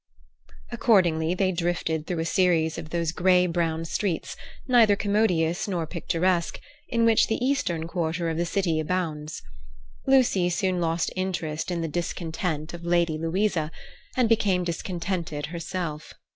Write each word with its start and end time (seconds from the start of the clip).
Accordingly 0.71 1.35
they 1.35 1.51
drifted 1.51 2.07
through 2.07 2.17
a 2.21 2.25
series 2.25 2.79
of 2.79 2.89
those 2.89 3.11
grey 3.11 3.45
brown 3.45 3.85
streets, 3.85 4.35
neither 4.67 4.95
commodious 4.95 5.67
nor 5.67 5.85
picturesque, 5.85 6.59
in 6.89 7.05
which 7.05 7.27
the 7.27 7.35
eastern 7.35 7.87
quarter 7.87 8.27
of 8.27 8.35
the 8.35 8.45
city 8.47 8.79
abounds. 8.79 9.43
Lucy 10.07 10.49
soon 10.49 10.81
lost 10.81 11.11
interest 11.15 11.69
in 11.69 11.81
the 11.81 11.87
discontent 11.87 12.73
of 12.73 12.83
Lady 12.83 13.19
Louisa, 13.19 13.69
and 14.17 14.27
became 14.27 14.63
discontented 14.63 15.45
herself. 15.53 16.15